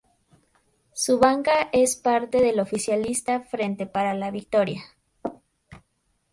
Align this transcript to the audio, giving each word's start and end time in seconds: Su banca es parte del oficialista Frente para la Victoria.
Su 0.93 1.19
banca 1.19 1.69
es 1.73 1.95
parte 1.95 2.39
del 2.41 2.59
oficialista 2.59 3.39
Frente 3.41 3.85
para 3.85 4.15
la 4.15 4.31
Victoria. 4.31 4.81